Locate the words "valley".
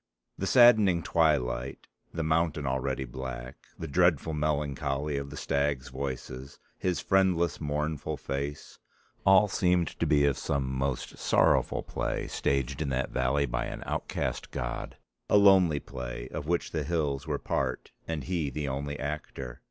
13.11-13.45